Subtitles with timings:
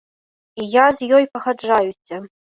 [0.63, 2.23] І я з ёй пагаджаюся.